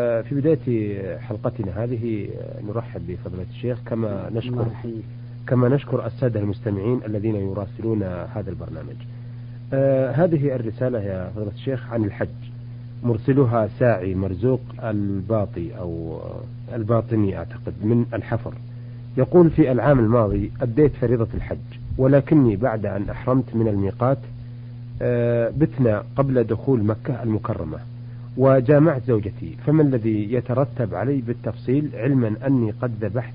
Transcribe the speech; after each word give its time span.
في 0.00 0.26
بداية 0.32 1.18
حلقتنا 1.18 1.84
هذه 1.84 2.28
نرحب 2.68 3.06
بفضيلة 3.06 3.46
الشيخ. 3.50 3.78
كما 3.86 4.30
نشكر 4.34 4.66
كما 5.46 5.68
نشكر 5.68 6.06
السادة 6.06 6.40
المستمعين 6.40 7.00
الذين 7.06 7.34
يراسلون 7.34 8.02
هذا 8.02 8.50
البرنامج. 8.50 8.96
آه 9.72 10.10
هذه 10.10 10.56
الرسالة 10.56 11.00
يا 11.00 11.30
فضيلة 11.34 11.50
الشيخ 11.54 11.92
عن 11.92 12.04
الحج. 12.04 12.28
مرسلها 13.02 13.68
ساعي 13.78 14.14
مرزوق 14.14 14.60
الباطي 14.82 15.78
أو 15.78 16.20
الباطني 16.74 17.38
أعتقد 17.38 17.74
من 17.82 18.06
الحفر. 18.14 18.54
يقول 19.16 19.50
في 19.50 19.72
العام 19.72 19.98
الماضي 19.98 20.50
أديت 20.60 20.92
فريضة 20.92 21.28
الحج 21.34 21.78
ولكني 21.98 22.56
بعد 22.56 22.86
أن 22.86 23.10
أحرمت 23.10 23.54
من 23.54 23.68
الميقات 23.68 24.18
آه 25.02 25.52
بتنا 25.58 26.04
قبل 26.16 26.44
دخول 26.44 26.84
مكة 26.84 27.22
المكرمة. 27.22 27.78
وجامعت 28.36 29.02
زوجتي 29.06 29.56
فما 29.66 29.82
الذي 29.82 30.32
يترتب 30.32 30.94
علي 30.94 31.20
بالتفصيل 31.20 31.90
علما 31.94 32.34
أني 32.46 32.70
قد 32.70 33.04
ذبحت 33.04 33.34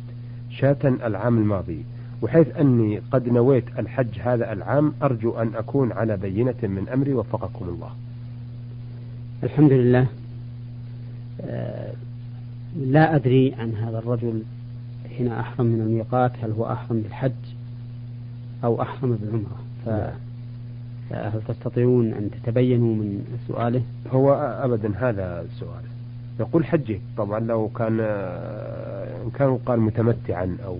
شاة 0.49 0.77
العام 0.83 1.37
الماضي 1.37 1.83
وحيث 2.21 2.47
أني 2.59 3.01
قد 3.11 3.27
نويت 3.27 3.63
الحج 3.79 4.19
هذا 4.19 4.53
العام 4.53 4.93
أرجو 5.03 5.31
أن 5.31 5.55
أكون 5.55 5.91
على 5.91 6.17
بينة 6.17 6.55
من 6.63 6.89
أمري 6.93 7.13
وفقكم 7.13 7.65
الله. 7.69 7.89
الحمد 9.43 9.71
لله. 9.71 10.07
آه، 11.41 11.93
لا 12.77 13.15
أدري 13.15 13.53
عن 13.53 13.75
هذا 13.75 13.99
الرجل 13.99 14.43
حين 15.17 15.27
أحرم 15.27 15.65
من 15.65 15.81
الميقات 15.81 16.31
هل 16.43 16.51
هو 16.51 16.71
أحرم 16.71 17.01
بالحج 17.01 17.31
أو 18.63 18.81
أحرم 18.81 19.17
بالعمرة. 19.21 19.59
ف... 19.85 19.89
هل 21.13 21.41
تستطيعون 21.47 22.13
أن 22.13 22.29
تتبينوا 22.31 22.95
من 22.95 23.25
سؤاله؟ 23.47 23.81
هو 24.11 24.33
أبدا 24.63 24.91
هذا 24.97 25.41
السؤال. 25.41 25.83
يقول 26.39 26.65
حجه 26.65 26.99
طبعا 27.17 27.39
لو 27.39 27.67
كان 27.67 27.99
إن 29.25 29.29
كان 29.35 29.57
قال 29.57 29.79
متمتعا 29.79 30.57
أو 30.65 30.77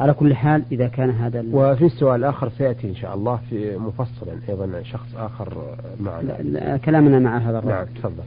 على 0.00 0.12
كل 0.12 0.34
حال 0.34 0.62
إذا 0.72 0.88
كان 0.88 1.10
هذا 1.10 1.44
وفي 1.52 1.84
السؤال 1.84 2.20
الآخر 2.20 2.48
سيأتي 2.48 2.88
إن 2.88 2.94
شاء 2.94 3.14
الله 3.14 3.40
في 3.50 3.76
مفصلا 3.76 4.32
أيضا 4.48 4.82
شخص 4.82 5.16
آخر 5.16 5.76
معنا. 6.00 6.32
لا 6.32 6.42
لا 6.42 6.76
كلامنا 6.76 7.18
مع 7.18 7.38
هذا 7.38 7.58
الرجل. 7.58 7.74
نعم 7.74 7.84
تفضل. 7.84 8.22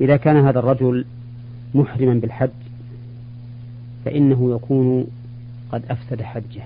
إذا 0.00 0.16
كان 0.16 0.36
هذا 0.36 0.58
الرجل 0.58 1.04
محرما 1.74 2.14
بالحج 2.14 2.50
فإنه 4.04 4.54
يكون 4.54 5.06
قد 5.72 5.82
أفسد 5.90 6.22
حجه 6.22 6.62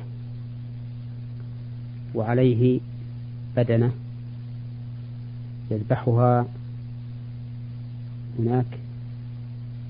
وعليه 2.14 2.80
بدنة 3.56 3.92
يذبحها 5.70 6.46
هناك 8.38 8.66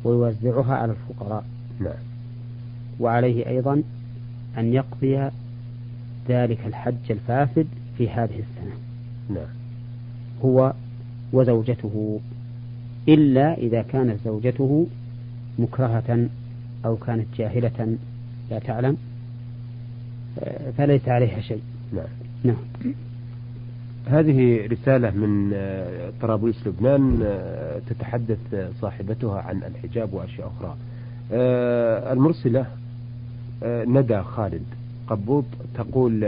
ويوزعها 0.04 0.74
على 0.74 0.92
الفقراء. 0.92 1.44
نعم. 1.80 2.02
وعليه 3.00 3.48
أيضا 3.48 3.82
أن 4.58 4.74
يقضي 4.74 5.30
ذلك 6.28 6.66
الحج 6.66 7.10
الفاسد 7.10 7.66
في 7.98 8.10
هذه 8.10 8.38
السنة. 8.38 8.74
نعم. 9.30 9.48
هو 10.44 10.72
وزوجته 11.32 12.20
إلا 13.08 13.54
إذا 13.54 13.82
كانت 13.82 14.20
زوجته 14.24 14.86
مكرهة 15.58 16.28
أو 16.84 16.96
كانت 16.96 17.26
جاهلة 17.36 17.96
لا 18.50 18.58
تعلم 18.58 18.96
فليس 20.78 21.08
عليها 21.08 21.40
شيء. 21.40 21.62
نعم. 21.92 22.06
نعم. 22.44 22.94
هذه 24.06 24.66
رسالة 24.66 25.10
من 25.10 25.52
طرابلس 26.22 26.66
لبنان 26.66 27.22
تتحدث 27.90 28.38
صاحبتها 28.80 29.40
عن 29.42 29.60
الحجاب 29.64 30.12
وأشياء 30.12 30.52
أخرى. 30.56 30.76
المرسلة 32.12 32.66
ندى 33.64 34.22
خالد 34.22 34.62
قبوط 35.08 35.44
تقول 35.74 36.24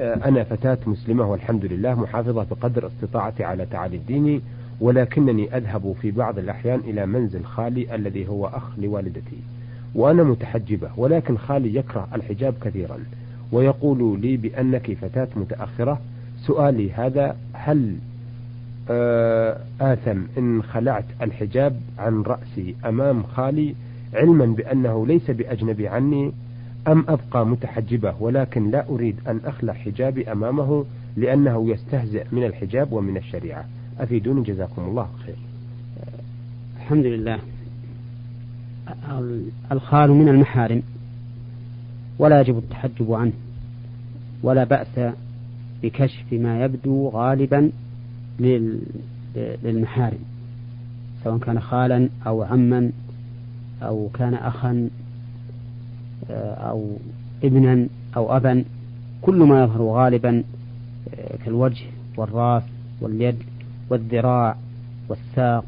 أنا 0.00 0.44
فتاة 0.44 0.78
مسلمة 0.86 1.30
والحمد 1.30 1.64
لله 1.64 1.94
محافظة 2.00 2.46
بقدر 2.50 2.86
استطاعتي 2.86 3.44
على 3.44 3.66
تعالي 3.66 3.96
الدين 3.96 4.40
ولكنني 4.80 5.56
أذهب 5.56 5.94
في 6.02 6.10
بعض 6.10 6.38
الأحيان 6.38 6.80
إلى 6.80 7.06
منزل 7.06 7.44
خالي 7.44 7.94
الذي 7.94 8.28
هو 8.28 8.46
أخ 8.46 8.78
لوالدتي 8.78 9.38
وأنا 9.94 10.22
متحجبة 10.22 10.90
ولكن 10.96 11.38
خالي 11.38 11.74
يكره 11.74 12.08
الحجاب 12.14 12.54
كثيرا 12.64 12.98
ويقول 13.52 14.20
لي 14.20 14.36
بأنك 14.36 14.92
فتاة 14.94 15.28
متأخرة 15.36 16.00
سؤالي 16.38 16.92
هذا 16.92 17.36
هل 17.52 17.96
آثم 19.80 20.20
إن 20.38 20.62
خلعت 20.62 21.04
الحجاب 21.22 21.80
عن 21.98 22.22
رأسي 22.22 22.74
أمام 22.84 23.22
خالي 23.22 23.74
علما 24.14 24.46
بأنه 24.46 25.06
ليس 25.06 25.30
بأجنبي 25.30 25.88
عني 25.88 26.32
أم 26.88 27.04
أبقى 27.08 27.46
متحجبة 27.46 28.14
ولكن 28.20 28.70
لا 28.70 28.88
أريد 28.88 29.16
أن 29.28 29.40
أخلع 29.44 29.72
حجابي 29.72 30.32
أمامه 30.32 30.84
لأنه 31.16 31.70
يستهزئ 31.70 32.24
من 32.32 32.44
الحجاب 32.44 32.92
ومن 32.92 33.16
الشريعة. 33.16 33.64
أفيدوني 33.98 34.42
جزاكم 34.42 34.82
الله 34.82 35.08
خير. 35.26 35.36
الحمد 36.76 37.06
لله. 37.06 37.38
الخال 39.72 40.10
من 40.10 40.28
المحارم 40.28 40.82
ولا 42.18 42.40
يجب 42.40 42.58
التحجب 42.58 43.12
عنه 43.12 43.32
ولا 44.42 44.64
بأس 44.64 45.14
بكشف 45.82 46.32
ما 46.32 46.64
يبدو 46.64 47.08
غالبا 47.08 47.70
للمحارم 49.64 50.18
سواء 51.24 51.38
كان 51.38 51.60
خالا 51.60 52.08
أو 52.26 52.42
عما 52.42 52.90
أو 53.82 54.08
كان 54.14 54.34
أخا 54.34 54.88
آه، 56.30 56.54
أو 56.54 56.96
ابنا 57.44 57.86
أو 58.16 58.36
أبا 58.36 58.64
كل 59.22 59.36
ما 59.36 59.62
يظهر 59.62 59.82
غالبا 59.82 60.42
آه، 61.14 61.36
كالوجه 61.44 61.84
والراس 62.16 62.62
واليد 63.00 63.36
والذراع 63.90 64.56
والساق 65.08 65.64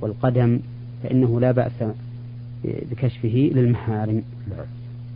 والقدم 0.00 0.60
فإنه 1.02 1.40
لا 1.40 1.52
بأس 1.52 1.84
بكشفه 2.64 3.50
للمحارم 3.54 4.22
نعم. 4.50 4.66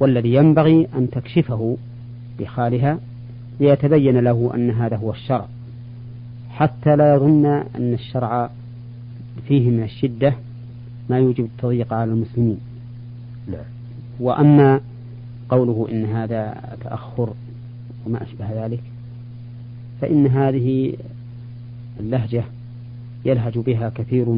والذي 0.00 0.34
ينبغي 0.34 0.88
أن 0.94 1.10
تكشفه 1.10 1.76
لخالها 2.40 2.98
ليتبين 3.60 4.18
له 4.18 4.50
أن 4.54 4.70
هذا 4.70 4.96
هو 4.96 5.10
الشرع 5.10 5.48
حتى 6.50 6.96
لا 6.96 7.14
يظن 7.14 7.46
أن 7.46 7.94
الشرع 7.94 8.50
فيه 9.48 9.70
من 9.70 9.82
الشدة 9.82 10.34
ما 11.10 11.18
يوجب 11.18 11.44
التضييق 11.44 11.92
على 11.92 12.12
المسلمين 12.12 12.58
نعم. 13.48 13.64
وأما 14.20 14.80
قوله 15.48 15.88
إن 15.92 16.04
هذا 16.04 16.54
تأخر 16.80 17.34
وما 18.06 18.22
أشبه 18.22 18.64
ذلك 18.64 18.82
فإن 20.00 20.26
هذه 20.26 20.96
اللهجة 22.00 22.44
يلهج 23.24 23.58
بها 23.58 23.88
كثير 23.88 24.28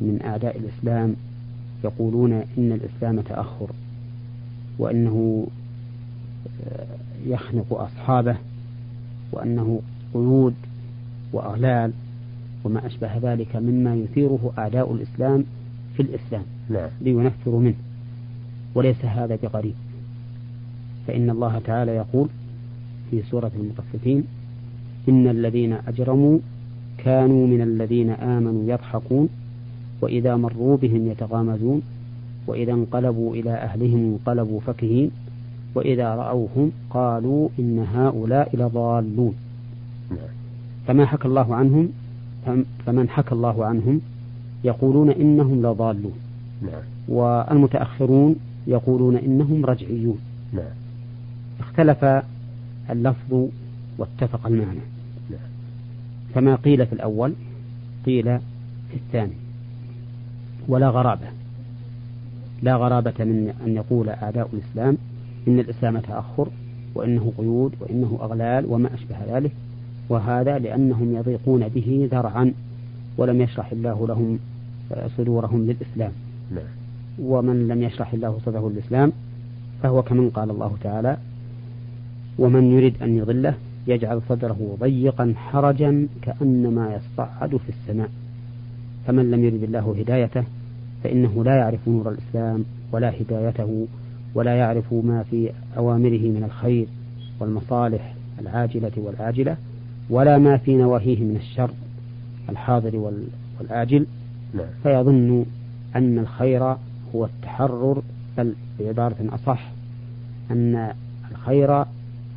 من 0.00 0.18
أعداء 0.24 0.58
الإسلام 0.58 1.16
يقولون 1.84 2.32
إن 2.32 2.72
الإسلام 2.72 3.20
تأخر 3.20 3.70
وأنه 4.78 5.46
يخنق 7.26 7.72
أصحابه 7.72 8.36
وأنه 9.32 9.80
قيود 10.14 10.54
وأغلال 11.32 11.92
وما 12.64 12.86
أشبه 12.86 13.18
ذلك 13.18 13.56
مما 13.56 13.94
يثيره 13.94 14.52
أعداء 14.58 14.94
الإسلام 14.94 15.44
في 15.96 16.02
الإسلام. 16.02 16.44
نعم. 16.70 16.88
لينفروا 17.00 17.60
منه. 17.60 17.76
وليس 18.74 19.04
هذا 19.04 19.38
بغريب 19.42 19.74
فإن 21.06 21.30
الله 21.30 21.58
تعالى 21.58 21.92
يقول 21.92 22.28
في 23.10 23.22
سورة 23.22 23.50
المطففين 23.56 24.24
إن 25.08 25.28
الذين 25.28 25.72
أجرموا 25.72 26.38
كانوا 26.98 27.46
من 27.46 27.62
الذين 27.62 28.10
آمنوا 28.10 28.72
يضحكون 28.72 29.28
وإذا 30.00 30.36
مروا 30.36 30.76
بهم 30.76 31.10
يتغامزون 31.10 31.82
وإذا 32.46 32.72
انقلبوا 32.72 33.34
إلى 33.34 33.50
أهلهم 33.50 33.98
انقلبوا 33.98 34.60
فكهين 34.60 35.10
وإذا 35.74 36.14
رأوهم 36.14 36.72
قالوا 36.90 37.48
إن 37.58 37.86
هؤلاء 37.94 38.56
لضالون. 38.56 39.34
فما 40.86 41.06
حكى 41.06 41.28
الله 41.28 41.54
عنهم 41.54 41.88
فمن 42.86 43.08
حكى 43.08 43.32
الله 43.32 43.64
عنهم 43.64 44.00
يقولون 44.64 45.10
إنهم 45.10 45.62
لضالون. 45.66 46.14
والمتأخرون 47.08 48.36
يقولون 48.66 49.16
إنهم 49.16 49.66
رجعيون. 49.66 50.18
اختلف 51.60 52.04
اللفظ 52.90 53.46
واتفق 53.98 54.46
المعنى. 54.46 54.80
فما 56.34 56.54
قيل 56.54 56.86
في 56.86 56.92
الأول 56.92 57.32
قيل 58.06 58.38
في 58.90 58.96
الثاني 58.96 59.32
ولا 60.68 60.88
غرابة 60.88 61.26
لا 62.62 62.76
غرابة 62.76 63.14
من 63.18 63.54
أن 63.66 63.76
يقول 63.76 64.08
أعداء 64.08 64.50
الإسلام 64.52 64.96
إن 65.48 65.58
الإسلام 65.58 65.98
تأخر 65.98 66.48
وإنه 66.94 67.32
قيود 67.38 67.72
وإنه 67.80 68.18
أغلال 68.22 68.66
وما 68.68 68.94
أشبه 68.94 69.16
ذلك. 69.28 69.52
وهذا 70.08 70.58
لأنهم 70.58 71.16
يضيقون 71.16 71.68
به 71.68 72.08
ذرعا 72.12 72.52
ولم 73.18 73.40
يشرح 73.40 73.72
الله 73.72 74.06
لهم 74.06 74.38
صدورهم 75.16 75.66
للإسلام. 75.66 76.12
نعم. 76.50 76.64
ومن 77.22 77.68
لم 77.68 77.82
يشرح 77.82 78.12
الله 78.12 78.38
صدره 78.46 78.70
للإسلام 78.70 79.12
فهو 79.82 80.02
كمن 80.02 80.30
قال 80.30 80.50
الله 80.50 80.76
تعالى 80.82 81.16
ومن 82.38 82.72
يريد 82.72 83.02
أن 83.02 83.16
يضله 83.18 83.54
يجعل 83.86 84.20
صدره 84.28 84.76
ضيقا 84.80 85.34
حرجا 85.36 86.08
كأنما 86.22 86.94
يصعد 86.94 87.56
في 87.56 87.68
السماء. 87.68 88.10
فمن 89.06 89.30
لم 89.30 89.44
يرد 89.44 89.62
الله 89.62 89.94
هدايته 89.98 90.44
فإنه 91.04 91.44
لا 91.44 91.56
يعرف 91.56 91.88
نور 91.88 92.10
الإسلام 92.10 92.64
ولا 92.92 93.12
هدايته 93.20 93.86
ولا 94.34 94.56
يعرف 94.56 94.92
ما 94.92 95.24
في 95.30 95.50
أوامره 95.76 96.18
من 96.18 96.42
الخير 96.44 96.86
والمصالح 97.40 98.14
العاجلة 98.40 98.92
والآجلة 98.96 99.56
ولا 100.10 100.38
ما 100.38 100.56
في 100.56 100.76
نواهيه 100.76 101.18
من 101.18 101.36
الشر 101.36 101.70
الحاضر 102.48 103.14
والآجل. 103.60 104.06
نعم. 104.54 104.66
فيظن 104.82 105.44
أن 105.96 106.18
الخير 106.18 106.76
هو 107.14 107.24
التحرر 107.24 108.02
بل 108.38 108.54
بعبارة 108.80 109.16
أصح 109.28 109.70
أن 110.50 110.92
الخير 111.30 111.84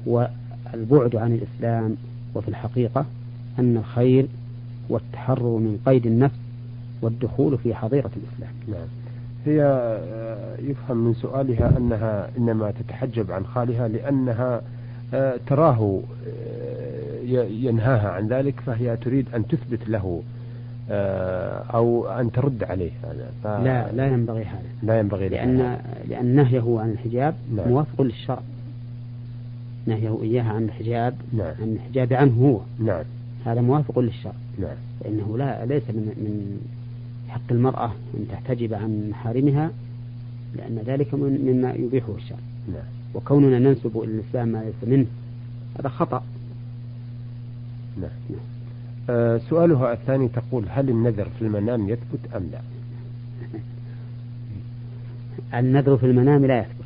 هو 0.08 0.30
البعد 0.74 1.16
عن 1.16 1.34
الإسلام. 1.34 1.96
وفي 2.36 2.48
الحقيقة 2.48 3.06
أن 3.60 3.78
الخير 3.78 4.28
هو 4.92 4.98
التحرر 4.98 5.58
من 5.58 5.80
قيد 5.86 6.06
النفس 6.06 6.36
والدخول 7.02 7.58
في 7.58 7.76
حظيرة 7.76 8.12
الإسلام. 8.18 8.54
نعم. 8.68 8.88
هي 9.46 9.64
آه، 9.64 10.56
يفهم 10.62 10.98
من 10.98 11.14
سؤالها 11.14 11.78
أنها 11.78 12.30
إنما 12.38 12.72
تتحجب 12.72 13.32
عن 13.32 13.46
خالها 13.46 13.88
لأنها 13.88 14.62
آه، 15.14 15.40
تراه 15.48 16.02
آه، 16.28 17.44
ينهاها 17.50 18.10
عن 18.10 18.28
ذلك 18.28 18.60
فهي 18.60 18.98
تريد 18.98 19.26
أن 19.36 19.48
تثبت 19.48 19.90
له 19.90 20.22
أو 21.74 22.08
أن 22.08 22.32
ترد 22.32 22.64
عليه 22.64 22.92
ف... 23.44 23.48
لا 23.48 23.92
لا 23.92 24.08
ينبغي 24.08 24.44
هذا 24.44 24.62
لا 24.84 25.00
ينبغي 25.00 25.30
لأن 25.30 25.78
لأن 26.10 26.36
نهيه 26.36 26.80
عن 26.80 26.92
الحجاب 26.92 27.36
نعم. 27.56 27.70
موافق 27.70 28.02
للشرع 28.02 28.42
نهيه 29.88 30.20
إياها 30.22 30.54
عن 30.54 30.64
الحجاب 30.64 31.16
نعم. 31.34 31.54
عن 31.62 31.74
الحجاب 31.76 32.14
عنه 32.14 32.34
هو 32.42 32.60
نعم. 32.86 33.04
هذا 33.46 33.62
موافق 33.62 34.00
للشرع 34.00 34.34
نعم. 34.60 34.76
فإنه 35.00 35.38
لا 35.38 35.66
ليس 35.66 35.84
من 35.90 36.06
من 36.18 36.62
حق 37.34 37.52
المرأة 37.52 37.92
أن 38.18 38.28
تحتجب 38.32 38.74
عن 38.74 39.10
محارمها 39.10 39.72
لأن 40.56 40.80
ذلك 40.86 41.14
مما 41.14 41.74
يبيحه 41.74 42.16
الشرع 42.16 42.38
نعم. 42.68 42.84
وكوننا 43.14 43.60
ننسب 43.60 43.98
إلى 43.98 44.12
الإسلام 44.12 44.48
ما 44.48 44.58
ليس 44.58 44.90
منه 44.90 45.06
هذا 45.80 45.90
خطأ 45.90 46.24
نعم. 47.98 48.10
نعم. 48.30 48.40
آه 49.10 49.38
سؤالها 49.38 49.94
الثاني 49.94 50.28
تقول 50.28 50.66
هل 50.70 50.90
النذر 50.90 51.30
في 51.40 51.42
المنام 51.42 51.90
يثبت 51.90 52.34
أم 52.36 52.50
لا؟ 52.52 52.62
النذر 55.60 55.98
في 55.98 56.06
المنام 56.06 56.46
لا 56.46 56.60
يثبت 56.60 56.84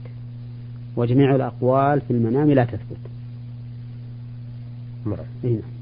وجميع 0.96 1.36
الأقوال 1.36 2.02
في 2.02 2.12
المنام 2.12 2.52
لا 2.52 2.66
تثبت 2.66 2.98
نعم 5.06 5.18
إيه. 5.44 5.58
آه 5.58 5.77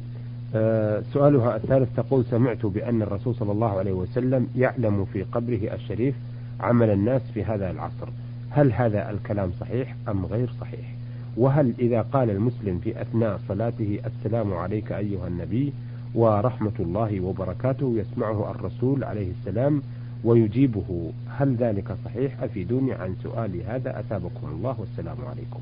سؤالها 1.14 1.56
الثالث 1.56 1.96
تقول 1.96 2.26
سمعت 2.26 2.66
بأن 2.66 3.02
الرسول 3.02 3.36
صلى 3.36 3.52
الله 3.52 3.80
عليه 3.80 3.92
وسلم 3.92 4.48
يعلم 4.56 5.06
في 5.06 5.24
قبره 5.24 5.74
الشريف 5.74 6.16
عمل 6.60 6.90
الناس 6.90 7.22
في 7.34 7.44
هذا 7.44 7.72
العصر. 7.72 8.10
هل 8.50 8.74
هذا 8.74 9.12
الكلام 9.12 9.52
صحيح 9.60 9.96
أم 10.10 10.26
غير 10.26 10.50
صحيح؟ 10.62 10.96
وهل 11.38 11.74
إذا 11.80 12.02
قال 12.02 12.30
المسلم 12.30 12.80
في 12.80 13.02
أثناء 13.02 13.40
صلاته 13.48 14.00
السلام 14.06 14.54
عليك 14.54 14.92
أيها 14.92 15.28
النبي 15.28 15.74
ورحمة 16.16 16.72
الله 16.80 17.20
وبركاته 17.22 17.96
يسمعه 17.98 18.52
الرسول 18.52 19.04
عليه 19.04 19.32
السلام 19.32 19.82
ويجيبه. 20.24 21.12
هل 21.30 21.56
ذلك 21.56 21.98
صحيح؟ 22.06 22.44
أفيدوني 22.44 22.94
عن 22.94 23.16
سؤالي 23.24 23.64
هذا. 23.64 24.00
أثابكم 24.00 24.48
الله 24.48 24.76
والسلام 24.80 25.18
عليكم. 25.30 25.60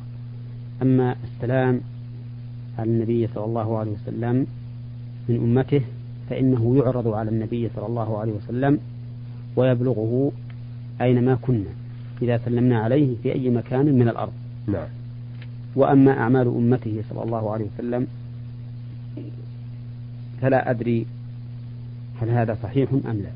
أما 0.82 1.16
السلام 1.24 1.82
على 2.80 2.90
النبي 2.90 3.28
صلى 3.28 3.46
الله 3.46 3.78
عليه 3.78 3.92
وسلم 3.92 4.48
من 5.30 5.36
أمته 5.36 5.82
فإنه 6.30 6.78
يعرض 6.78 7.08
على 7.08 7.30
النبي 7.30 7.70
صلى 7.76 7.86
الله 7.86 8.18
عليه 8.18 8.32
وسلم 8.32 8.80
ويبلغه 9.56 10.32
أينما 11.02 11.36
كنا 11.42 11.70
إذا 12.22 12.38
سلمنا 12.46 12.80
عليه 12.80 13.16
في 13.24 13.34
أي 13.34 13.50
مكان 13.50 13.86
من 13.86 14.08
الأرض. 14.08 14.34
نعم. 14.68 14.88
وأما 15.76 16.12
أعمال 16.12 16.48
أمته 16.48 17.04
صلى 17.10 17.24
الله 17.24 17.52
عليه 17.52 17.66
وسلم 17.76 18.08
فلا 20.42 20.72
أدري 20.72 21.06
هل 22.22 22.30
هذا 22.30 22.58
صحيح 22.64 22.90
أم 22.92 23.18
لا. 23.18 23.32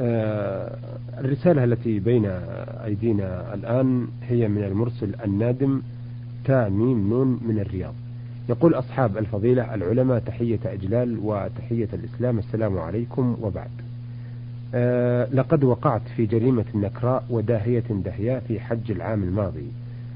آه، 0.00 0.76
الرسالة 1.18 1.64
التي 1.64 1.98
بين 1.98 2.26
أيدينا 2.84 3.54
الآن 3.54 4.06
هي 4.22 4.48
من 4.48 4.64
المرسل 4.64 5.14
النادم 5.24 5.82
تا 6.44 6.68
ميم 6.68 7.10
نون 7.10 7.40
من 7.48 7.58
الرياض. 7.58 7.94
يقول 8.48 8.74
أصحاب 8.74 9.16
الفضيلة 9.18 9.74
العلماء 9.74 10.18
تحية 10.18 10.58
إجلال 10.64 11.18
وتحية 11.22 11.88
الإسلام. 11.92 12.38
السلام 12.38 12.78
عليكم 12.78 13.36
وبعد. 13.42 13.70
أه 14.74 15.28
لقد 15.32 15.64
وقعت 15.64 16.02
في 16.16 16.26
جريمة 16.26 16.64
نكراء 16.74 17.24
وداهية 17.30 17.84
دهياء 18.04 18.42
في 18.48 18.60
حج 18.60 18.90
العام 18.90 19.22
الماضي 19.22 19.66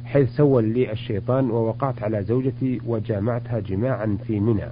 حيث 0.05 0.37
سول 0.37 0.65
لي 0.65 0.93
الشيطان 0.93 1.51
ووقعت 1.51 2.03
على 2.03 2.23
زوجتي 2.23 2.81
وجامعتها 2.87 3.61
جماعا 3.61 4.19
في 4.27 4.41
منى 4.41 4.69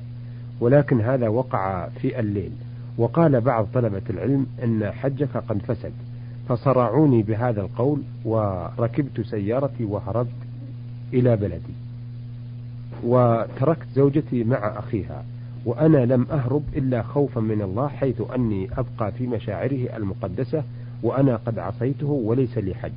ولكن 0.60 1.00
هذا 1.00 1.28
وقع 1.28 1.88
في 1.88 2.20
الليل. 2.20 2.50
وقال 2.98 3.40
بعض 3.40 3.66
طلبة 3.74 4.02
العلم 4.10 4.46
أن 4.64 4.90
حجك 4.90 5.36
قد 5.36 5.58
فسد 5.58 5.92
فصرعوني 6.48 7.22
بهذا 7.22 7.60
القول 7.60 8.02
وركبت 8.24 9.20
سيارتي 9.20 9.84
وهربت 9.84 10.28
إلى 11.12 11.36
بلدي. 11.36 11.85
وتركت 13.06 13.86
زوجتي 13.94 14.44
مع 14.44 14.78
أخيها 14.78 15.24
وأنا 15.64 16.06
لم 16.06 16.26
أهرب 16.30 16.62
إلا 16.76 17.02
خوفا 17.02 17.40
من 17.40 17.62
الله 17.62 17.88
حيث 17.88 18.22
أني 18.34 18.68
أبقى 18.78 19.12
في 19.12 19.26
مشاعره 19.26 19.96
المقدسة 19.96 20.62
وأنا 21.02 21.36
قد 21.36 21.58
عصيته 21.58 22.06
وليس 22.06 22.58
لي 22.58 22.74
حج. 22.74 22.92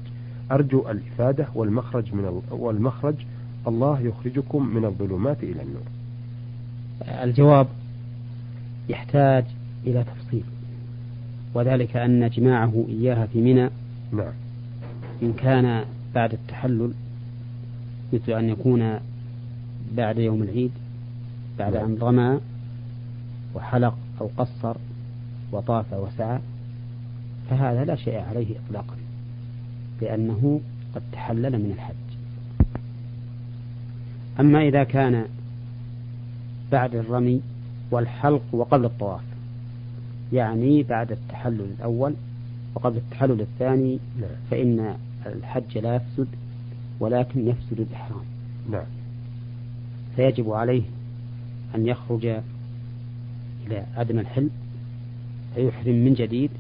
أرجو 0.52 0.90
الإفادة 0.90 1.48
والمخرج 1.56 2.14
من 2.14 2.42
والمخرج 2.52 3.16
الله 3.68 4.00
يخرجكم 4.02 4.66
من 4.76 4.86
الظلمات 4.86 5.44
إلى 5.44 5.62
النور. 5.62 5.84
الجواب 7.24 7.68
يحتاج 8.90 9.46
إلى 9.88 10.04
تفصيل 10.04 10.44
وذلك 11.54 11.98
أن 11.98 12.30
جماعة 12.30 12.86
إياها 12.90 13.26
في 13.26 13.42
منى 13.42 13.70
نعم. 14.12 14.34
إن 15.24 15.34
كان 15.34 15.86
بعد 16.16 16.34
التحلل 16.34 16.92
مثل 18.13 18.32
أن 18.32 18.50
يكون 18.50 19.00
بعد 19.96 20.17
يوم 20.17 20.43
العيد 20.43 20.72
بعد. 21.60 21.75
أن 21.75 21.98
رمى 22.01 22.39
وحلق 23.55 23.98
أو 24.22 24.29
قصر 24.38 24.75
وطاف 25.51 25.93
وسعى 25.93 26.39
فهذا 27.50 27.86
لا 27.86 27.96
شيء 27.96 28.19
عليه 28.19 28.55
إطلاقا 28.65 28.96
لأنه 30.01 30.62
قد 30.96 31.01
تحلل 31.12 31.51
من 31.60 31.72
الحج 31.72 31.96
أما 34.39 34.67
إذا 34.67 34.84
كان 34.84 35.25
بعد 36.72 36.96
الرمي 36.96 37.41
والحلق 37.91 38.41
وقبل 38.51 38.86
الطواف 38.86 39.22
يعني 40.34 40.84
بعد 40.84 41.12
التحلل 41.12 41.74
الأول 41.77 42.13
وقبل 42.75 42.98
التحلل 42.98 43.41
الثاني 43.41 44.00
نعم. 44.22 44.29
فإن 44.51 44.96
الحج 45.25 45.77
لا 45.77 45.96
يفسد 45.96 46.27
ولكن 47.00 47.48
يفسد 47.48 47.79
الإحرام 47.79 48.24
نعم 48.72 48.86
فيجب 50.16 50.51
عليه 50.51 50.84
أن 51.75 51.88
يخرج 51.88 52.25
إلى 53.68 53.86
أدنى 53.98 54.22
الحل 54.22 54.50
فيحرم 55.56 55.96
من 55.96 56.13
جديد 56.13 56.51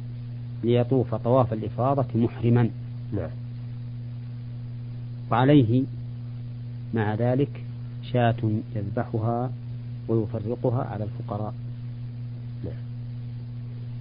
ليطوف 0.63 1.15
طواف 1.15 1.53
الإفاضة 1.53 2.05
محرما. 2.15 2.69
نعم. 3.13 3.29
وعليه 5.31 5.83
مع 6.93 7.13
ذلك 7.13 7.63
شاة 8.03 8.35
يذبحها 8.75 9.51
ويفرقها 10.07 10.83
على 10.83 11.03
الفقراء. 11.03 11.53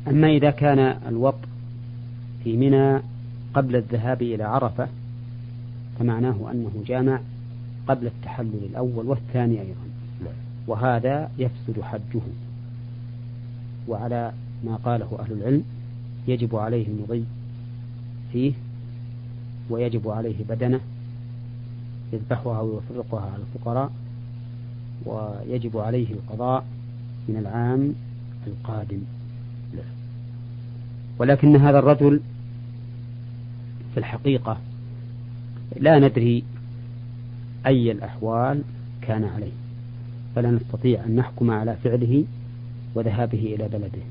أما 0.09 0.29
إذا 0.29 0.51
كان 0.51 0.79
الوط 0.79 1.35
في 2.45 2.57
منى 2.57 3.01
قبل 3.55 3.77
الذهاب 3.77 4.23
إلى 4.23 4.45
عرفة 4.45 4.89
فمعناه 5.99 6.51
أنه 6.51 6.71
جامع 6.87 7.21
قبل 7.89 8.07
التحلل 8.07 8.65
الأول 8.71 9.07
والثاني 9.07 9.61
أيضا. 9.61 9.89
نعم. 10.25 10.35
وهذا 10.67 11.31
يفسد 11.39 11.81
حجه. 11.81 12.21
وعلى 13.89 14.33
ما 14.65 14.77
قاله 14.77 15.19
أهل 15.21 15.33
العلم 15.33 15.65
يجب 16.29 16.57
عليه 16.57 16.87
المضي 16.87 17.25
فيه 18.33 18.53
ويجب 19.71 20.09
عليه 20.09 20.45
بدنه 20.49 20.81
يذبحها 22.13 22.61
ويفرقها 22.61 23.31
على 23.31 23.43
الفقراء 23.43 23.91
ويجب 25.05 25.79
عليه 25.79 26.13
القضاء 26.13 26.65
من 27.29 27.37
العام 27.37 27.95
القادم. 28.47 29.01
ولكن 31.19 31.57
هذا 31.57 31.79
الرجل 31.79 32.21
في 33.95 34.01
الحقيقة 34.01 34.59
لا 35.81 35.99
ندري 35.99 36.45
أي 37.69 37.93
الأحوال 37.93 38.63
كان 39.03 39.25
عليه. 39.25 39.53
فلا 40.37 40.51
نستطيع 40.51 41.05
أن 41.05 41.17
نحكم 41.17 41.51
على 41.51 41.77
فعله 41.85 42.25
وذهابه 42.95 43.55
إلى 43.55 43.69
بلده. 43.69 44.03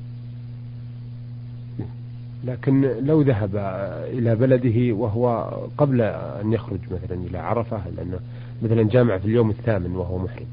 نعم. 1.78 1.88
لكن 2.44 2.80
لو 2.80 3.22
ذهب 3.22 3.50
إلى 4.12 4.36
بلده 4.36 4.94
وهو 4.94 5.50
قبل 5.78 6.00
أن 6.42 6.52
يخرج 6.52 6.78
مثلا 6.90 7.16
إلى 7.26 7.38
عرفة 7.38 7.82
لأنه 7.96 8.18
مثلا 8.62 8.82
جامع 8.82 9.18
في 9.18 9.24
اليوم 9.24 9.50
الثامن 9.50 9.96
وهو 9.96 10.18
محرم. 10.18 10.46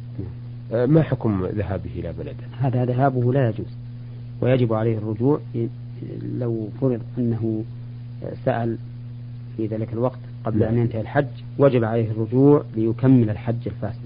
آه، 0.74 0.86
ما 0.86 1.02
حكم 1.02 1.46
ذهابه 1.46 1.92
إلى 1.96 2.14
بلده؟ 2.14 2.48
هذا 2.60 2.86
ذهابه 2.86 3.34
لا 3.34 3.50
يجوز. 3.50 3.68
ويجب 4.42 4.74
عليه 4.74 4.98
الرجوع 4.98 5.40
لو 6.40 6.70
فرض 6.82 7.02
أنه 7.18 7.64
سأل 8.46 8.78
في 9.58 9.68
ذلك 9.68 9.94
الوقت 9.94 10.20
قبل 10.46 10.64
أن 10.64 10.78
ينتهي 10.78 11.02
الحج 11.02 11.28
وجب 11.60 11.84
عليه 11.84 12.12
الرجوع 12.12 12.64
ليكمل 12.76 13.30
الحج 13.30 13.68
الفاسد. 13.68 14.00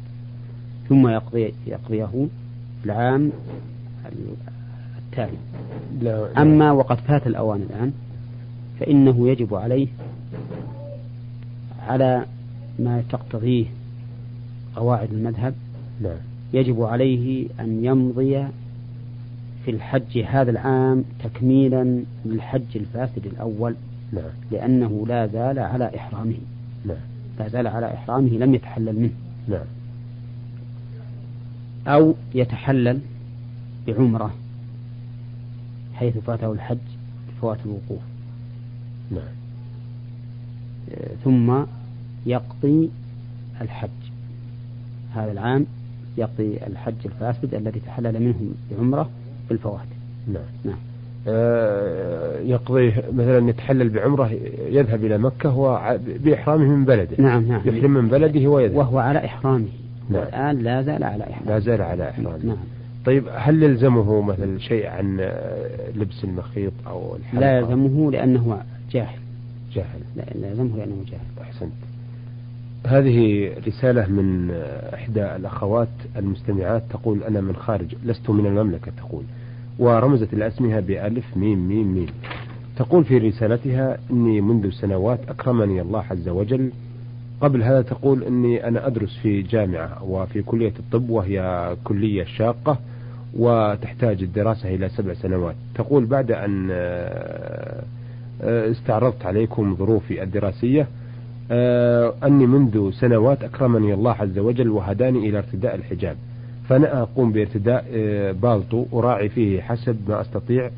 ثم 0.90 1.08
يقضي 1.08 1.54
يقضيه 1.68 2.28
العام 2.86 3.32
التالي. 4.98 5.38
لا. 6.02 6.42
أما 6.42 6.72
وقد 6.72 6.98
فات 6.98 7.28
الأوان 7.28 7.62
الآن 7.70 7.92
فإنه 8.80 9.28
يجب 9.30 9.56
عليه 9.56 9.88
على 11.88 12.26
ما 12.80 13.04
تقتضيه 13.10 13.66
قواعد 14.76 15.12
المذهب 15.14 15.54
لا. 16.02 16.16
يجب 16.54 16.82
عليه 16.82 17.48
أن 17.60 17.86
يمضي 17.86 18.48
في 19.66 19.72
الحج 19.72 20.18
هذا 20.28 20.52
العام 20.52 21.04
تكميلا 21.24 22.04
للحج 22.26 22.62
الفاسد 22.76 23.26
الأول 23.26 23.76
لا. 24.14 24.24
لأنه 24.52 25.06
لا 25.08 25.28
زال 25.28 25.60
على 25.60 25.96
إحرامه 25.96 26.38
لا. 26.86 26.96
لا 27.40 27.48
زال 27.48 27.68
على 27.68 27.94
إحرامه 27.94 28.30
لم 28.30 28.56
يتحلل 28.56 29.00
منه 29.00 29.14
لا. 29.48 29.64
أو 31.88 32.16
يتحلل 32.36 33.00
بعمرة 33.88 34.34
حيث 35.94 36.18
فاته 36.18 36.52
الحج 36.52 36.78
فوات 37.42 37.58
الوقوف 37.66 38.02
نعم. 39.12 39.40
ثم 41.24 41.64
يقضي 42.26 42.90
الحج 43.62 43.90
هذا 45.16 45.32
العام 45.32 45.66
يقضي 46.18 46.58
الحج 46.68 46.96
الفاسد 47.06 47.54
الذي 47.54 47.80
تحلل 47.80 48.20
منه 48.20 48.52
بعمرة 48.72 49.10
بالفوات 49.50 49.88
نعم 50.28 50.44
نعم 50.66 50.78
آه 51.28 52.40
يقضي 52.40 52.94
مثلا 53.14 53.50
يتحلل 53.50 53.90
بعمرة 53.90 54.32
يذهب 54.70 55.06
إلى 55.06 55.18
مكة 55.18 55.50
هو 55.50 55.98
بإحرامه 56.24 56.76
من 56.76 56.86
بلده. 56.86 57.16
نعم 57.18 57.48
نعم. 57.48 57.62
يحرم 57.66 57.92
من 57.92 58.08
بلده 58.08 58.50
ويذهب. 58.50 58.76
وهو 58.76 59.00
على 59.00 59.26
إحرامه. 59.26 59.68
نعم. 60.10 60.24
الآن 60.24 60.58
لا 60.58 60.82
زال 60.82 61.04
على 61.04 61.24
إحرامه. 61.24 61.52
لا 61.52 61.60
زال 61.60 61.82
على 61.82 62.10
إحرامه. 62.10 62.46
نعم. 62.46 62.58
طيب 63.06 63.24
هل 63.34 63.64
يلزمه 63.64 64.22
مثلا 64.22 64.60
شيء 64.60 64.88
عن 64.88 65.18
آه، 65.20 65.92
لبس 65.96 66.24
المخيط 66.24 66.74
أو 66.88 67.16
الحلقة؟ 67.16 67.40
لا 67.40 67.58
يلزمه 67.60 68.12
لأنه 68.12 68.62
جاهل. 68.92 69.20
جاهل. 69.74 70.00
لا 70.16 70.24
يلزمه 70.50 70.78
لأنه 70.78 70.96
جاهل. 71.12 71.42
أحسنت. 71.42 71.72
هذه 72.88 73.52
رسالة 73.68 74.08
من 74.08 74.52
إحدى 74.94 75.36
الأخوات 75.36 75.88
المستمعات 76.18 76.84
تقول 76.90 77.24
أنا 77.24 77.42
من 77.42 77.56
خارج 77.56 77.96
لست 78.06 78.30
من 78.30 78.46
المملكة 78.46 78.92
تقول. 78.98 79.24
ورمزت 79.80 80.34
الأسمها 80.34 80.80
بألف 80.80 81.38
ميم 81.38 81.68
ميم 81.68 81.94
ميم. 81.94 82.08
تقول 82.78 83.04
في 83.04 83.18
رسالتها 83.18 83.98
إني 84.12 84.42
منذ 84.42 84.70
سنوات 84.70 85.20
أكرمني 85.30 85.82
الله 85.82 86.04
عز 86.12 86.30
وجل. 86.30 86.72
قبل 87.42 87.64
هذا 87.64 87.82
تقول 87.82 88.24
إني 88.24 88.68
أنا 88.68 88.88
أدرس 88.88 89.18
في 89.18 89.42
جامعة 89.42 90.04
وفي 90.04 90.42
كلية 90.42 90.74
الطب 90.80 91.10
وهي 91.10 91.76
كلية 91.84 92.24
شاقة 92.24 92.78
وتحتاج 93.38 94.24
الدراسة 94.24 94.76
إلى 94.76 94.90
سبع 94.90 95.14
سنوات. 95.14 95.56
تقول 95.76 96.06
بعد 96.06 96.32
أن 96.32 96.68
آه، 96.72 97.84
استعرضت 98.42 99.26
عليكم 99.26 99.76
ظروفي 99.76 100.24
الدراسية 100.24 100.88
آه، 101.52 102.14
أني 102.24 102.46
منذ 102.46 102.92
سنوات 102.92 103.44
أكرمني 103.44 103.94
الله 103.94 104.12
عز 104.12 104.40
وجل 104.40 104.70
وهداني 104.70 105.30
إلى 105.30 105.38
ارتداء 105.38 105.76
الحجاب. 105.76 106.18
فأنا 106.70 107.02
أقوم 107.02 107.32
بارتداء 107.32 107.86
آه، 107.94 108.32
بالطو 108.32 108.86
أراعي 108.94 109.30
فيه 109.30 109.62
حسب 109.62 109.98
ما 110.10 110.22
أستطيع 110.22 110.70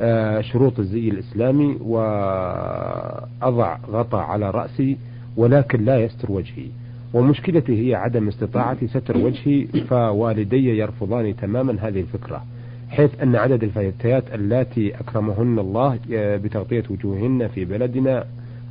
آه، 0.00 0.40
شروط 0.40 0.78
الزي 0.78 1.08
الإسلامي 1.08 1.76
وأضع 1.80 3.76
غطاء 3.90 4.20
على 4.20 4.50
رأسي 4.50 4.96
ولكن 5.36 5.84
لا 5.84 5.98
يستر 5.98 6.32
وجهي. 6.32 6.66
ومشكلتي 7.14 7.88
هي 7.88 7.94
عدم 7.94 8.28
استطاعتي 8.28 8.86
ستر 8.88 9.16
وجهي 9.18 9.66
فوالدي 9.66 10.78
يرفضان 10.78 11.36
تماما 11.36 11.76
هذه 11.80 12.00
الفكرة 12.00 12.44
حيث 12.90 13.10
أن 13.22 13.36
عدد 13.36 13.62
الفتيات 13.62 14.24
اللاتي 14.34 14.94
أكرمهن 14.94 15.58
الله 15.58 15.98
بتغطية 16.10 16.84
وجوههن 16.90 17.48
في 17.48 17.64
بلدنا 17.64 18.24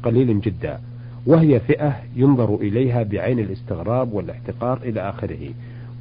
قليل 0.04 0.42
جدا 0.42 0.80
وهي 1.26 1.60
فئة 1.60 1.96
ينظر 2.16 2.56
إليها 2.56 3.04
بعين 3.04 3.40
الاستغراب 3.40 4.14
والاحتقار 4.14 4.80
إلى 4.84 5.10
آخره. 5.10 5.50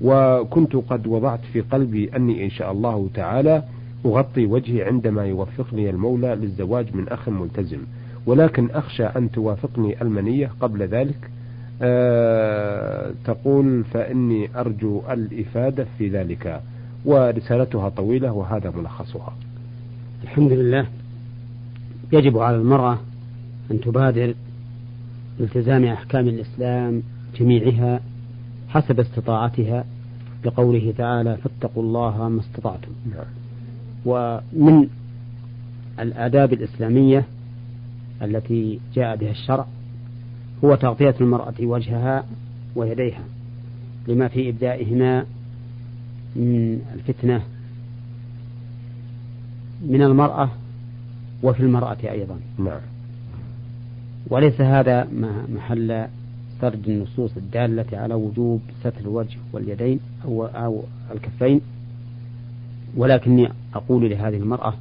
وكنت 0.01 0.77
قد 0.77 1.07
وضعت 1.07 1.41
في 1.53 1.61
قلبي 1.61 2.17
أني 2.17 2.45
إن 2.45 2.51
شاء 2.51 2.73
الله 2.73 3.09
تعالى 3.15 3.63
أغطي 4.07 4.47
وجهي 4.47 4.85
عندما 4.85 5.27
يوفقني 5.27 5.91
المولى 5.91 6.35
للزواج 6.35 6.95
من 6.95 7.09
أخ 7.09 7.29
ملتزم. 7.29 7.79
ولكن 8.27 8.71
أخشى 8.71 9.05
أن 9.05 9.31
توافقني 9.31 10.03
المنية 10.03 10.51
قبل 10.61 10.83
ذلك. 10.83 11.31
أه 11.83 13.11
تقول 13.25 13.85
فإني 13.85 14.49
أرجو 14.57 15.03
الإفادة 15.11 15.87
في 15.99 16.09
ذلك. 16.09 16.63
ورسالتها 17.05 17.89
طويلة 17.89 18.33
وهذا 18.33 18.71
ملخصها. 18.71 19.37
الحمد 20.23 20.53
لله. 20.53 20.87
يجب 22.13 22.39
على 22.39 22.57
المرأة 22.57 22.99
أن 23.71 23.81
تبادر 23.81 24.35
التزام 25.41 25.85
أحكام 25.85 26.29
الإسلام 26.29 27.03
جميعها 27.41 28.01
حسب 28.71 29.01
استطاعتها 29.01 29.85
لقوله 30.45 30.95
تعالى 30.99 31.37
فاتقوا 31.37 31.83
الله 31.83 32.29
ما 32.29 32.41
استطعتم. 32.41 32.91
ومن 34.07 34.89
الآداب 36.01 36.53
الإسلامية 36.53 37.25
التي 38.23 38.81
جاء 38.95 39.17
بها 39.17 39.31
الشرع 39.31 39.67
هو 40.65 40.75
تغطية 40.75 41.15
المرأة 41.21 41.55
وجهها 41.61 42.25
ويديها 42.77 43.25
لما 44.09 44.29
في 44.29 44.49
إبدائهما 44.49 45.27
من 46.37 46.81
الفتنة 46.95 47.43
من 49.83 50.03
المرأة 50.03 50.51
وفي 51.43 51.61
المرأة 51.61 51.99
أيضا 52.05 52.41
نعم 52.59 52.81
وليس 54.27 54.61
هذا 54.61 55.09
محل 55.55 56.07
سرد 56.61 56.89
النصوص 56.89 57.37
الدالة 57.37 57.99
على 57.99 58.15
وجوب 58.15 58.61
ستر 58.81 59.01
الوجه 59.01 59.39
واليدين 59.53 60.01
أو, 60.25 60.45
أو 60.47 60.83
الكفين. 61.15 61.61
ولكني 62.97 63.49
أقول 63.75 64.11
لهذه 64.11 64.37
المرأة 64.37 64.75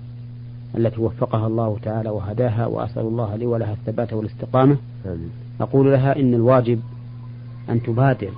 التي 0.77 1.01
وفقها 1.01 1.48
الله 1.48 1.77
تعالى 1.77 2.09
وهداها 2.09 2.65
وأسأل 2.65 3.01
الله 3.01 3.36
لي 3.36 3.45
ولها 3.45 3.74
الثبات 3.74 4.13
والاستقامة 4.13 4.77
أقول 5.62 5.91
لها 5.91 6.15
إن 6.15 6.33
الواجب 6.33 6.79
أن 7.69 7.81
تبادر 7.83 8.31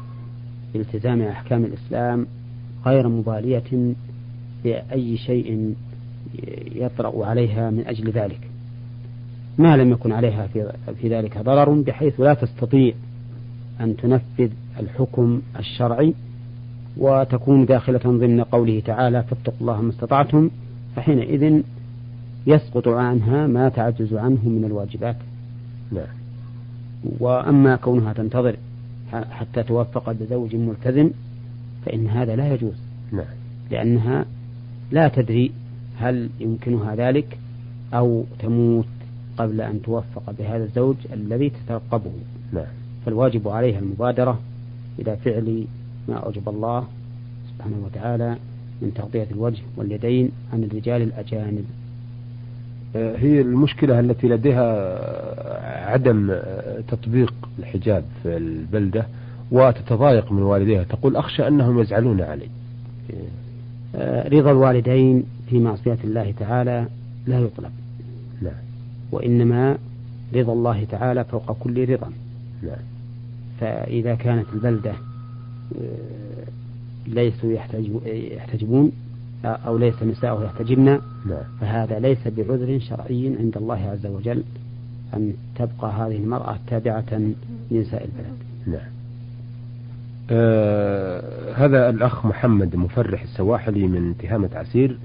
بالتزام 0.74 1.22
أحكام 1.22 1.66
الإسلام 1.66 2.28
غير 2.86 3.08
مبالية 3.08 3.94
بأي 4.64 5.18
شيء 5.18 5.76
يطرأ 6.76 7.26
عليها 7.26 7.70
من 7.70 7.88
أجل 7.88 8.12
ذلك. 8.12 8.40
ما 9.58 9.78
لم 9.78 9.92
يكن 9.92 10.12
عليها 10.12 10.48
في, 10.48 10.72
في 11.02 11.10
ذلك 11.10 11.38
ضرر 11.38 11.82
بحيث 11.82 12.20
لا 12.20 12.34
تستطيع 12.34 12.94
أن 13.82 13.98
تنفذ 13.98 14.50
الحكم 14.80 15.42
الشرعي 15.60 16.14
وتكون 16.98 17.66
داخلة 17.66 18.00
ضمن 18.00 18.42
قوله 18.42 18.80
تعالى 18.80 19.24
فاتقوا 19.24 19.58
الله 19.62 19.82
ما 19.82 19.90
استطعتم 19.90 20.50
فحينئذ 20.96 21.62
يسقط 22.48 22.88
عنها 22.88 23.48
ما 23.48 23.70
تعجز 23.70 24.14
عنه 24.14 24.50
من 24.50 24.64
الواجبات. 24.66 25.16
نعم. 25.92 26.08
وأما 27.20 27.76
كونها 27.76 28.14
تنتظر 28.14 28.56
حتى 29.12 29.64
توفق 29.64 30.12
بزوج 30.12 30.56
ملتزم 30.56 31.10
فإن 31.86 32.08
هذا 32.08 32.36
لا 32.36 32.54
يجوز. 32.54 32.78
نعم. 33.12 33.26
لأنها 33.72 34.26
لا 34.92 35.08
تدري 35.08 35.52
هل 35.98 36.30
يمكنها 36.40 36.96
ذلك 36.96 37.38
أو 37.94 38.24
تموت 38.40 38.86
قبل 39.38 39.62
أن 39.62 39.82
توفق 39.82 40.32
بهذا 40.40 40.64
الزوج 40.64 40.96
الذي 41.14 41.50
تترقبه. 41.50 42.12
نعم. 42.54 42.81
فالواجب 43.06 43.48
عليها 43.48 43.80
المبادرة 43.80 44.40
إلى 45.00 45.18
فعل 45.18 45.66
ما 46.08 46.16
أوجب 46.16 46.50
الله 46.50 46.88
سبحانه 47.50 47.76
وتعالى 47.86 48.38
من 48.82 48.94
تغطية 48.94 49.28
الوجه 49.32 49.62
واليدين 49.78 50.32
عن 50.54 50.64
الرجال 50.64 51.02
الأجانب. 51.02 51.66
آه، 52.96 53.18
هي 53.18 53.42
المشكلة 53.42 54.00
التي 54.00 54.28
لديها 54.28 55.92
عدم 55.92 56.40
تطبيق 56.88 57.34
الحجاب 57.60 58.04
في 58.24 58.38
البلدة 58.38 59.06
وتتضايق 59.52 60.32
من 60.32 60.42
والديها. 60.42 60.84
تقول 60.84 61.16
أخشى 61.16 61.48
أنهم 61.48 61.80
يزعلون 61.80 62.22
علي. 62.22 62.48
آه، 63.96 64.30
رضا 64.30 64.52
الوالدين 64.52 65.24
في 65.50 65.60
معصية 65.60 65.98
الله 66.04 66.34
تعالى 66.40 66.86
لا 67.28 67.40
يطلب. 67.40 67.72
نعم. 68.42 68.54
وإنما 69.12 69.78
رضا 70.36 70.54
الله 70.54 70.84
تعالى 70.84 71.24
فوق 71.24 71.58
كل 71.60 71.90
رضا. 71.90 72.12
نعم. 72.64 72.82
فإذا 73.60 74.16
كانت 74.16 74.46
البلدة 74.54 74.92
آه، 74.92 76.48
ليسوا 77.08 77.52
يحتجبون 78.32 78.92
أو 79.46 79.78
ليس 79.78 80.04
نساءه 80.04 80.46
يحتجبن 80.46 80.86
نعم. 81.26 81.44
فهذا 81.62 82.00
ليس 82.00 82.28
بعذر 82.28 82.80
شرعي 82.80 83.36
عند 83.40 83.58
الله 83.58 83.90
عز 83.90 84.06
وجل 84.06 84.44
أن 85.14 85.34
تبقى 85.56 85.92
هذه 85.92 86.16
المرأة 86.18 86.58
تابعة 86.68 87.34
لنساء 87.72 88.06
البلد. 88.06 88.38
نعم. 88.68 88.92
آه 90.32 91.54
هذا 91.54 91.90
الأخ 91.90 92.26
محمد 92.26 92.76
مفرح 92.76 93.22
السواحلي 93.22 93.88
من 93.88 94.16
تهامة 94.20 94.50
عسير 94.54 94.98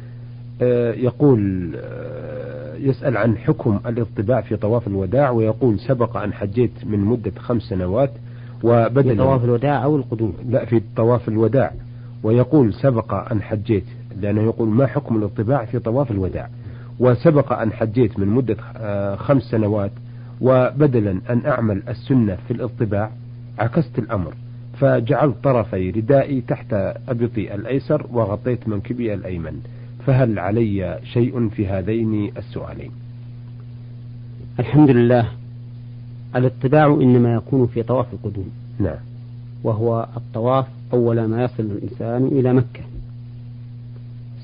آه 0.62 0.92
يقول 0.92 1.72
آه 1.76 2.35
يسأل 2.78 3.16
عن 3.16 3.38
حكم 3.38 3.80
الاطباع 3.86 4.40
في 4.40 4.56
طواف 4.56 4.86
الوداع 4.86 5.30
ويقول 5.30 5.80
سبق 5.80 6.16
أن 6.16 6.32
حجيت 6.32 6.70
من 6.84 6.98
مدة 6.98 7.32
خمس 7.38 7.62
سنوات 7.62 8.10
وبدل 8.62 9.10
في 9.10 9.16
طواف 9.16 9.44
الوداع 9.44 9.84
أو 9.84 9.96
القدوم؟ 9.96 10.34
لا 10.48 10.64
في 10.64 10.80
طواف 10.96 11.28
الوداع. 11.28 11.72
ويقول 12.22 12.74
سبق 12.74 13.14
أن 13.32 13.42
حجيت 13.42 13.84
لأنه 14.20 14.42
يقول 14.42 14.68
ما 14.68 14.86
حكم 14.86 15.16
الاطباع 15.16 15.64
في 15.64 15.78
طواف 15.78 16.10
الوداع. 16.10 16.48
وسبق 17.00 17.52
أن 17.52 17.72
حجيت 17.72 18.18
من 18.18 18.26
مدة 18.28 18.56
آه، 18.76 19.16
خمس 19.16 19.42
سنوات 19.42 19.90
وبدلا 20.40 21.20
أن 21.30 21.46
أعمل 21.46 21.82
السنة 21.88 22.38
في 22.48 22.50
الاطباع 22.50 23.10
عكست 23.58 23.98
الأمر. 23.98 24.34
فجعلت 24.78 25.36
طرفي 25.42 25.90
ردائي 25.90 26.40
تحت 26.40 26.72
أبطي 27.08 27.54
الأيسر 27.54 28.06
وغطيت 28.12 28.68
منكبي 28.68 29.14
الأيمن. 29.14 29.60
فهل 30.06 30.38
علي 30.38 31.00
شيء 31.12 31.48
في 31.48 31.66
هذين 31.66 32.32
السؤالين؟ 32.36 32.90
الحمد 34.58 34.90
لله 34.90 35.28
الاطباع 36.36 36.86
إنما 36.86 37.34
يكون 37.34 37.66
في 37.66 37.82
طواف 37.82 38.06
القدوم. 38.12 38.50
نعم. 38.78 38.98
وهو 39.64 40.08
الطواف 40.16 40.66
أول 40.92 41.24
ما 41.24 41.44
يصل 41.44 41.62
الإنسان 41.62 42.26
إلى 42.26 42.52
مكة. 42.52 42.80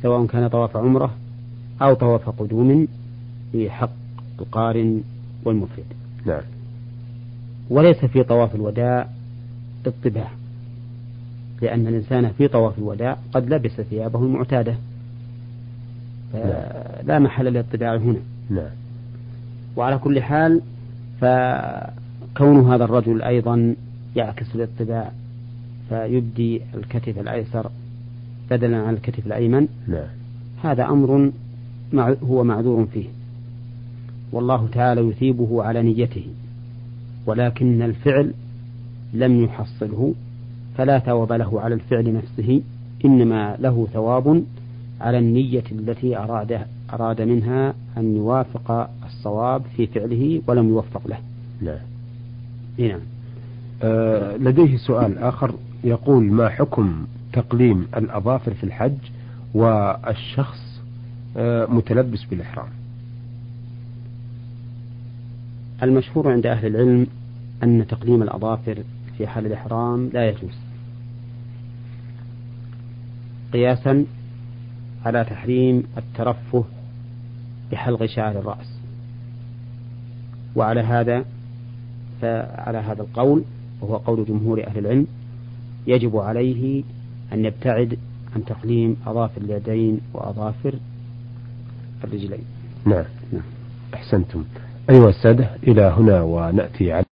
سواء 0.02 0.26
كان 0.26 0.49
طواف 0.49 0.76
عمرة 0.76 1.14
أو 1.83 1.95
طواف 1.95 2.31
قدوم 2.31 2.88
في 3.52 3.71
حق 3.71 3.92
القارن 4.40 5.02
والمفرد 5.45 5.85
نعم. 6.26 6.42
وليس 7.71 8.04
في 8.04 8.23
طواف 8.23 8.54
الوداع 8.54 9.09
اطباع 9.87 10.28
لأن 11.62 11.87
الإنسان 11.87 12.31
في 12.38 12.49
طواف 12.49 12.78
الوداع 12.78 13.19
قد 13.33 13.54
لبس 13.54 13.81
ثيابه 13.81 14.19
المعتادة. 14.19 14.76
لا 17.04 17.18
محل 17.18 17.44
للاطباع 17.44 17.96
هنا. 17.96 18.20
نعم. 18.50 18.70
وعلى 19.76 19.98
كل 19.98 20.22
حال 20.22 20.60
فكون 21.20 22.72
هذا 22.72 22.84
الرجل 22.84 23.22
أيضا 23.22 23.74
يعكس 24.16 24.46
الاطباع 24.54 25.12
فيبدي 25.88 26.60
الكتف 26.74 27.18
الأيسر 27.18 27.70
بدلا 28.50 28.76
عن 28.76 28.94
الكتف 28.94 29.26
الأيمن 29.26 29.68
نعم. 29.88 30.08
هذا 30.62 30.84
أمر 30.84 31.32
هو 32.22 32.44
معذور 32.44 32.86
فيه. 32.86 33.06
والله 34.32 34.68
تعالى 34.72 35.00
يثيبه 35.00 35.62
على 35.62 35.82
نيته 35.82 36.26
ولكن 37.26 37.82
الفعل 37.82 38.32
لم 39.14 39.45
يحصله 39.45 40.14
فلا 40.76 40.99
ثواب 40.99 41.32
له 41.32 41.60
على 41.60 41.75
الفعل 41.75 42.14
نفسه 42.14 42.62
إنما 43.04 43.56
له 43.60 43.86
ثواب 43.92 44.45
على 45.02 45.19
النية 45.19 45.65
التي 45.73 46.17
أراد 46.19 46.67
أراد 46.93 47.21
منها 47.23 47.75
أن 47.97 48.17
يوافق 48.17 48.91
الصواب 49.06 49.62
في 49.76 49.86
فعله 49.86 50.43
ولم 50.47 50.69
يوفق 50.69 51.08
له. 51.08 51.19
نعم. 51.60 51.78
نعم. 52.78 53.00
آه 53.82 54.36
لديه 54.36 54.76
سؤال 54.76 55.19
آخر 55.19 55.54
يقول 55.84 56.25
ما 56.25 56.49
حكم 56.49 57.06
تقليم 57.32 57.86
الأظافر 57.97 58.54
في 58.54 58.65
الحج 58.65 58.99
والشخص 59.54 60.80
آه 61.36 61.67
متلبس 61.67 62.25
بالإحرام 62.25 62.69
المشهور 65.82 66.32
عند 66.32 66.47
أهل 66.47 66.67
العلم 66.67 67.06
أن 67.62 67.86
تقليم 67.86 68.23
الأظافر 68.23 68.78
في 69.19 69.26
حال 69.26 69.47
الإحرام 69.47 70.10
لا 70.12 70.28
يجوز 70.28 70.54
قياسا 73.52 74.04
على 75.04 75.25
تحريم 75.25 75.82
الترفه 75.99 76.65
بحلق 77.73 78.04
شعر 78.04 78.38
الرأس. 78.38 78.78
وعلى 80.56 80.80
هذا 80.80 81.25
فعلى 82.21 82.78
هذا 82.78 83.02
القول 83.02 83.45
وهو 83.80 83.97
قول 83.97 84.25
جمهور 84.25 84.67
أهل 84.67 84.78
العلم 84.78 85.06
يجب 85.86 86.17
عليه 86.17 86.84
أن 87.32 87.45
يبتعد 87.45 87.99
عن 88.34 88.45
تقليم 88.45 88.97
أظافر 89.06 89.41
اليدين 89.41 90.00
وأظافر 90.15 90.75
الرجلين. 92.04 92.45
نعم, 92.86 93.04
نعم. 93.32 93.43
أحسنتم. 93.95 94.45
أيها 94.91 95.08
السادة 95.08 95.50
إلى 95.62 95.82
هنا 95.82 96.23
ونأتي 96.23 96.93
على 96.93 97.04